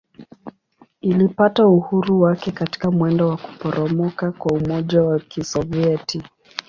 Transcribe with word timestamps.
Ilipata 1.01 1.67
uhuru 1.67 2.21
wake 2.21 2.51
katika 2.51 2.91
mwendo 2.91 3.29
wa 3.29 3.37
kuporomoka 3.37 4.31
kwa 4.31 4.51
Umoja 4.53 5.01
wa 5.03 5.19
Kisovyeti. 5.19 6.23